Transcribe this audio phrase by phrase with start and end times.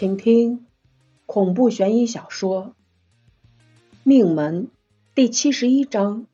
[0.00, 0.64] 请听
[1.26, 2.68] 恐怖悬疑小说
[4.02, 4.64] 《命门》
[5.14, 6.24] 第七十一章：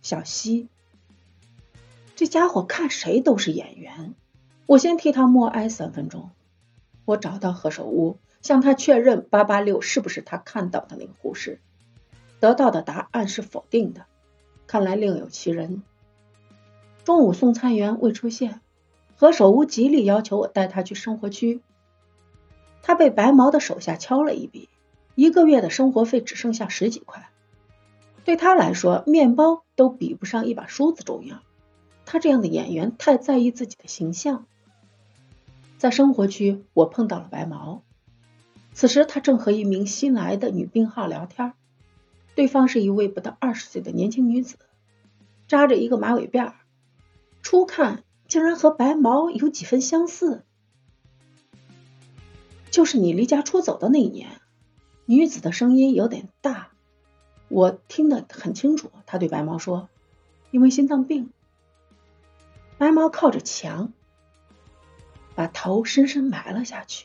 [0.00, 0.66] 小溪。
[2.16, 4.14] 这家伙看谁都是演员。
[4.64, 6.30] 我先替他默哀三分钟。
[7.04, 11.60] 我找到何首乌，向他确认八八六是不是他看到的那个护士。
[12.40, 14.06] 得到的答案是否定的，
[14.66, 15.82] 看来另有其人。
[17.04, 18.62] 中午送餐员未出现，
[19.16, 21.60] 何首乌极力要求我带他去生活区。
[22.82, 24.68] 他被白毛的手下敲了一笔，
[25.14, 27.30] 一个月的生活费只剩下十几块。
[28.24, 31.40] 对他来说，面包都比不上一把梳子重要。
[32.04, 34.46] 他这样的演员太在意自己的形象。
[35.78, 37.82] 在生活区，我碰到了白毛。
[38.72, 41.52] 此时，他正和一名新来的女病号聊天。
[42.34, 44.56] 对方是一位不到二十岁的年轻女子，
[45.48, 46.52] 扎着一个马尾辫，
[47.42, 50.44] 初看竟然和白毛有几分相似。
[52.72, 54.40] 就是你离家出走的那一年，
[55.04, 56.70] 女子的声音有点大，
[57.48, 58.90] 我听得很清楚。
[59.04, 59.90] 她对白毛说
[60.50, 61.30] ：“因为心脏病。”
[62.78, 63.92] 白毛靠着墙，
[65.34, 67.04] 把头深深埋了下去。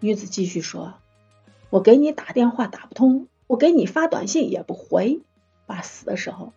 [0.00, 0.94] 女子继续说
[1.70, 5.22] ：“我给你打电话打不通，我给你发短信也不回。
[5.66, 6.52] 爸死的时候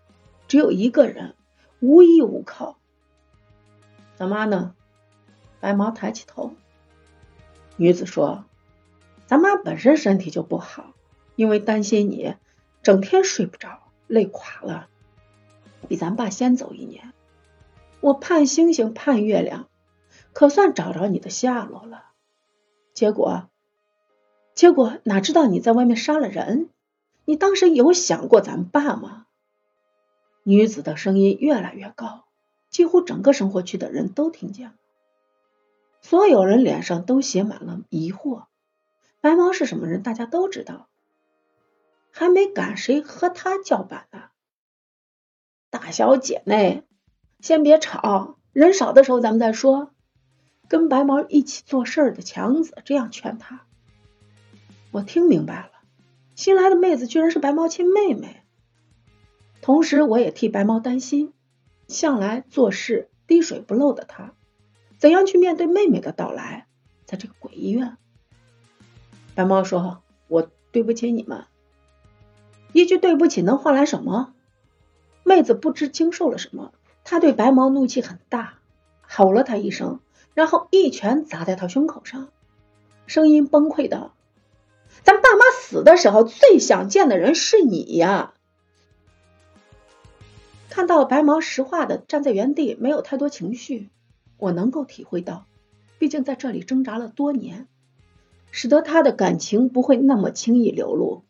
[0.47, 1.35] 只有一个人，
[1.79, 2.79] 无依无靠。
[4.15, 4.73] 咱妈呢？”
[5.61, 6.55] 白毛抬起头。
[7.75, 8.45] 女子说
[9.25, 10.93] ：“咱妈本身身体就不好，
[11.35, 12.35] 因为担心你，
[12.81, 14.87] 整天睡不着，累垮了，
[15.87, 17.13] 比咱爸先走一年。
[17.99, 19.67] 我盼星星盼月亮，
[20.33, 22.11] 可算找着你的下落了。
[22.93, 23.49] 结果，
[24.53, 26.69] 结果哪知道你在外面杀了人？
[27.25, 29.25] 你当时有想过咱爸吗？”
[30.45, 32.25] 女子的声音越来越高，
[32.69, 34.73] 几乎整个生活区的人都听见了。
[36.03, 38.43] 所有人脸上都写满了疑惑。
[39.21, 40.03] 白毛是什么人？
[40.03, 40.89] 大家都知道，
[42.11, 44.23] 还没敢谁和他叫板呢。
[45.69, 46.83] 大小姐呢？
[47.39, 49.91] 先别吵，人少的时候咱们再说。
[50.67, 53.65] 跟白毛一起做事的强子这样劝他。
[54.91, 55.71] 我听明白了，
[56.35, 58.43] 新来的妹子居然是白毛亲妹妹。
[59.61, 61.31] 同时，我也替白毛担心，
[61.87, 64.33] 向来做事滴水不漏的他。
[65.03, 66.65] 怎样去面对妹妹的到来？
[67.05, 67.97] 在这个鬼医院，
[69.35, 71.43] 白猫说：“我对不起你们。”
[72.71, 74.33] 一句对不起能换来什么？
[75.23, 76.71] 妹子不知经受了什么，
[77.03, 78.59] 她对白毛怒气很大，
[79.01, 79.99] 吼了他一声，
[80.33, 82.29] 然后一拳砸在他胸口上，
[83.05, 84.13] 声音崩溃道
[85.03, 88.35] ：“咱爸妈死的时候最想见的人是你呀！”
[90.71, 93.89] 看到白毛石化的站在原地，没有太多情绪。
[94.43, 95.45] 我能够体会到，
[95.99, 97.69] 毕竟在这里挣扎了多年，
[98.51, 101.23] 使得他的感情不会那么轻易流露。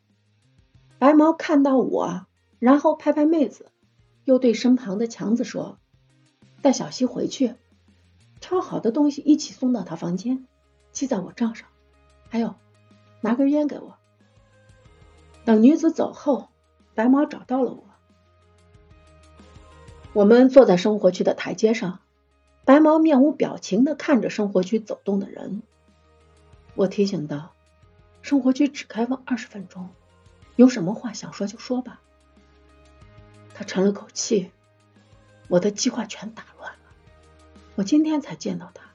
[0.97, 2.25] 白毛看到我，
[2.57, 3.67] 然后拍拍妹子，
[4.23, 5.77] 又对身旁的强子说
[6.63, 7.53] ：“带小西回去，
[8.39, 10.47] 挑好的东西一起送到他房间，
[10.91, 11.67] 记在我账上。
[12.29, 12.55] 还有，
[13.21, 13.95] 拿根烟给我。”
[15.45, 16.49] 等女子走后，
[16.95, 17.83] 白毛找到了我，
[20.13, 21.99] 我们坐在生活区的台阶上。
[22.65, 25.61] 白毛面无表情的看着生活区走动的人，
[26.75, 27.53] 我提醒道
[28.23, 29.89] ：“生活区只开放二十分钟，
[30.55, 31.99] 有什么话想说就说吧。”
[33.53, 34.51] 他沉了口气
[35.49, 36.79] ：“我的计划全打乱了，
[37.75, 38.85] 我今天才见到他，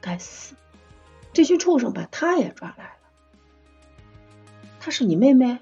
[0.00, 0.56] 该死，
[1.32, 2.96] 这群畜生把他也抓来了。”
[4.80, 5.60] 她是你妹妹？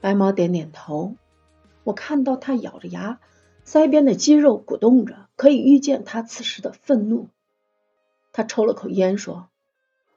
[0.00, 1.14] 白毛点点头，
[1.84, 3.20] 我看到他咬着牙。
[3.66, 7.30] 腮边的肌肉鼓动着，可以预见他此时的愤怒。
[8.32, 9.48] 他抽了口烟，说：“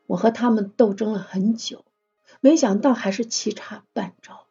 [0.05, 1.85] 我和他们斗争了很久，
[2.41, 4.45] 没想到还是棋差半招。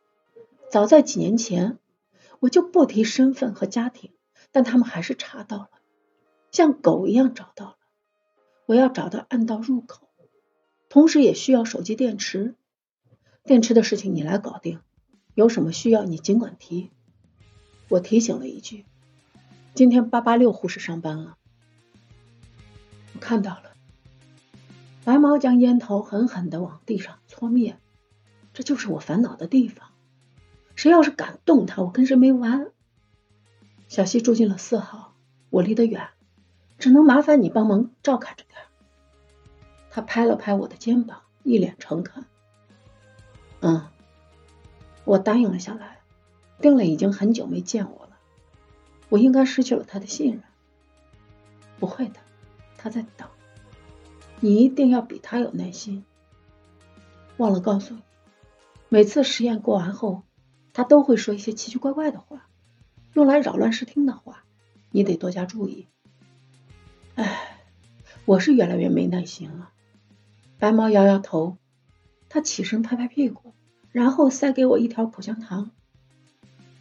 [0.71, 1.79] 早在几年前，
[2.41, 4.13] 我就不提身份和家庭，
[4.51, 5.71] 但他们还是查到了，
[6.51, 7.77] 像狗一样找到了。
[8.65, 10.09] 我要找到暗道入口，
[10.89, 12.55] 同时也需要手机电池。
[13.45, 14.81] 电池的事情你来搞定，
[15.35, 16.91] 有什么需要你尽管提。”
[17.89, 18.85] 我提醒了一句
[19.75, 21.37] ：“今天八八六护士上班了。”
[23.15, 23.73] 我看到了，
[25.05, 27.79] 白毛将烟头狠狠的往地上搓灭。
[28.53, 29.89] 这就是我烦恼的地方。
[30.75, 32.71] 谁要是敢动他，我跟谁没完。
[33.89, 35.15] 小西住进了四号，
[35.51, 36.09] 我离得远，
[36.79, 38.59] 只能麻烦你帮忙照看着点。
[39.91, 42.25] 他拍了拍我的肩膀，一脸诚恳
[43.61, 43.87] ：“嗯。”
[45.05, 45.96] 我答应了下来。
[46.61, 48.17] 丁磊已经很久没见我了，
[49.09, 50.43] 我应该失去了他的信任。
[51.79, 52.21] 不会的，
[52.79, 53.29] 他在等。
[54.41, 56.05] 你一定要比他有耐心。
[57.37, 58.03] 忘了告诉你，
[58.89, 60.23] 每次实验过完后，
[60.73, 62.49] 他都会说一些奇奇怪怪的话，
[63.13, 64.45] 用来扰乱视听的话，
[64.91, 65.87] 你得多加注意。
[67.15, 67.61] 哎，
[68.25, 69.71] 我是越来越没耐心了。
[70.59, 71.59] 白毛摇摇头，
[72.31, 73.53] 他起身拍拍屁股，
[73.93, 75.71] 然后塞给我一条口香糖，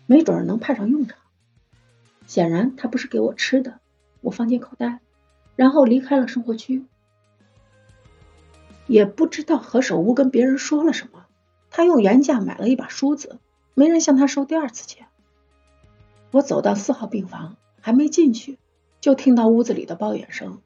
[0.06, 1.18] 没准能派上用场。
[2.28, 3.80] 显然他不是给我吃的，
[4.22, 5.00] 我放进口袋，
[5.56, 6.86] 然后离开了生活区。
[8.88, 11.26] 也不知道何首乌跟别人说了什么，
[11.72, 13.40] 他用原价买了一把梳子，
[13.74, 15.08] 没人向他收第二次钱。
[16.32, 18.60] 我走到四号病房，还没进去，
[19.02, 20.62] 就听到屋子里的抱怨声：“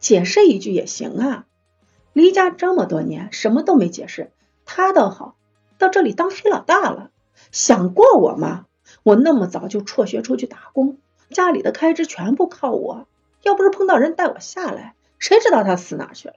[0.00, 1.46] 解释一句也行啊，
[2.12, 4.32] 离家这么多年，什么都没解释。
[4.64, 5.36] 他倒好，
[5.78, 7.10] 到这里当黑老大了。
[7.52, 8.66] 想过我吗？
[9.02, 10.98] 我那么早就辍学出去打工，
[11.30, 13.06] 家里的开支全部靠我，
[13.42, 16.34] 要不是碰到人带我下来，谁知道他死哪去了？”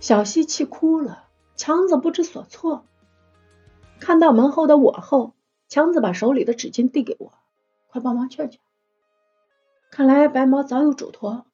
[0.00, 1.24] 小西气哭了，
[1.56, 2.84] 强子不知所措。
[4.00, 5.32] 看到门后的我后，
[5.68, 7.32] 强子把手里的纸巾递给我
[7.88, 8.60] ：“快帮忙劝劝。”
[9.90, 11.46] 看来白毛早有嘱托。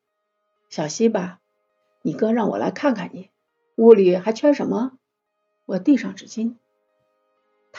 [0.69, 1.41] 小西吧，
[2.03, 3.31] 你哥让我来看看你，
[3.77, 4.93] 屋里还缺什么？
[5.67, 6.55] 我递上纸巾。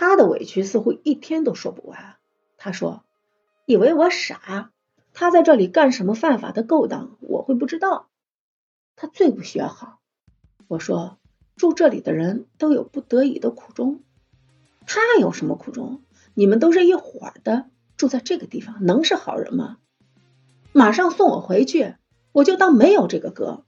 [0.02, 2.16] 他的委屈似乎一天都说不完。
[2.58, 3.04] 他说
[3.68, 4.72] ：“以为我傻？
[5.14, 8.08] 他在这里干什么犯法的勾当，我会不知道？
[8.96, 10.00] 他最不学好。”
[10.68, 11.20] 我说，
[11.56, 14.02] 住这里的人都有不得已的苦衷，
[14.88, 16.02] 他有什么苦衷？
[16.34, 19.78] 你们都是一伙的，住在这个地方能是好人吗？
[20.72, 21.94] 马上送我回去，
[22.32, 23.64] 我就当没有这个哥。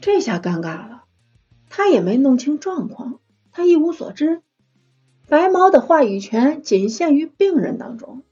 [0.00, 1.06] 这下尴尬了，
[1.68, 3.18] 他也没弄清状况，
[3.52, 4.42] 他一无所知。
[5.28, 8.22] 白毛的话语权仅限于病人当中，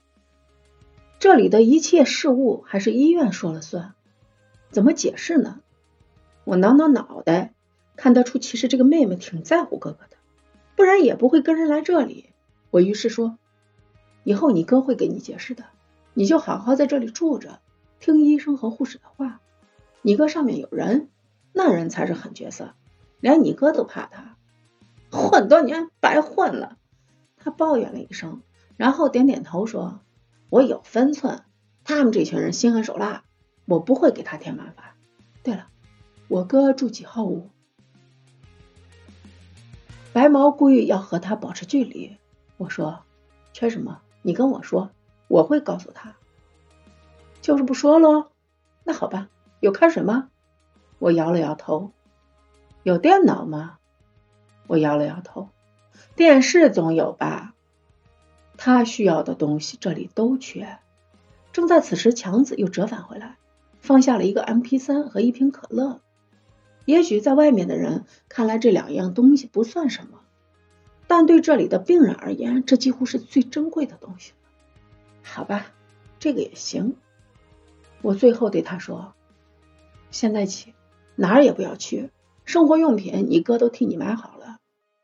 [1.19, 3.95] 这里的一切事务还是医院说了算，
[4.71, 5.61] 怎么解释呢？
[6.45, 7.55] 我挠挠脑袋，
[7.97, 10.17] 看得出其实这个妹妹挺在乎哥哥的，
[10.75, 12.31] 不然也不会跟人来这里。
[12.71, 13.39] 我于是说
[14.25, 15.65] ：“以后你哥会给你解释的，
[16.15, 17.61] 你就好好在这里住着，
[17.99, 19.41] 听医生和护士的话。
[20.03, 21.09] 你哥上面有人，
[21.53, 22.75] 那人才是狠角色，
[23.21, 24.30] 连你哥都怕他，
[25.11, 26.77] 混多年白混了。”
[27.43, 28.43] 他抱怨了一声，
[28.77, 30.01] 然后点点头说
[30.51, 31.45] ：“我有分寸，
[31.85, 33.25] 他们这群人心狠手辣，
[33.65, 34.95] 我不会给他添麻烦。
[35.43, 35.69] 对了。”
[36.29, 37.51] 我哥住几号屋？
[40.13, 42.19] 白毛故意要和他保持距离。
[42.57, 43.03] 我说
[43.53, 44.01] ：“缺什么？
[44.23, 44.91] 你跟我说，
[45.27, 46.15] 我会告诉他。”
[47.43, 48.31] 就是不说喽。
[48.85, 49.29] 那好吧，
[49.59, 50.29] 有开水吗？
[51.01, 51.91] 我摇了摇头。
[52.85, 53.80] 有电脑吗？
[54.71, 55.49] 我摇了摇头。
[56.15, 57.55] 电视总有吧？
[58.57, 60.79] 他需要的东西这里都缺。
[61.53, 63.37] 正在此时，强子又折返回来，
[63.81, 66.01] 放下了一个 M P 三和一瓶可乐。
[66.85, 70.21] 也许在外面的人看来，这两样东西不算什么，
[71.09, 74.37] 但对这里的病人而言，这几乎是最珍贵的东西了
[75.25, 75.67] 好吧，
[76.21, 76.95] 这个也行。
[78.03, 79.15] 我最后对他说
[80.13, 80.75] ：“现在起
[81.17, 82.11] 哪儿也不要去，
[82.45, 84.40] 生活用品你哥都替你买好了，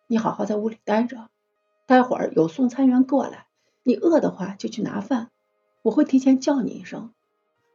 [0.06, 1.28] 你好好在屋里待着。
[1.86, 3.46] 待会儿有送餐员过来，
[3.82, 5.30] 你饿的话就去拿饭，
[5.82, 7.12] 我会提前叫你一声。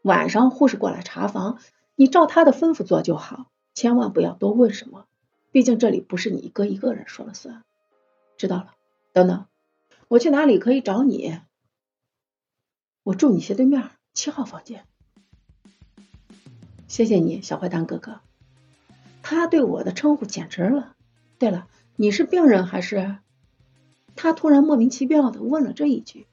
[0.01, 1.59] 晚上护士过来查房，
[1.95, 5.05] 你照他的吩咐做就好。”千万不要多问什么，
[5.51, 7.63] 毕竟这里不是你哥一个人说了算。
[8.35, 8.75] 知道了。
[9.13, 9.45] 等等，
[10.09, 11.39] 我去哪里可以找你？
[13.03, 14.85] 我住你斜对面七号房间。
[16.89, 18.19] 谢谢你，小坏蛋哥哥。
[19.23, 20.93] 他对我的称呼简直了。
[21.39, 21.69] 对了，
[22.01, 23.17] 你是病人还是？
[24.15, 26.25] 他突然莫名其妙的问了这一句，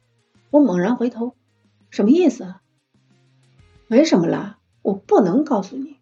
[0.49, 1.35] 我猛然回头，
[1.91, 2.55] 什么意思？
[3.87, 5.98] 没什么啦，我不能告诉你。